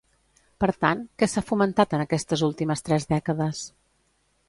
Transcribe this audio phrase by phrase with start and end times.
[0.63, 3.65] Per tant, què s'ha fomentat en aquestes últimes tres dècades?